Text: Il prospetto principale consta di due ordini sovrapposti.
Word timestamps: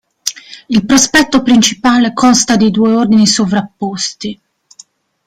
Il 0.69 0.83
prospetto 0.83 1.43
principale 1.43 2.11
consta 2.13 2.55
di 2.55 2.71
due 2.71 2.91
ordini 2.95 3.27
sovrapposti. 3.27 4.41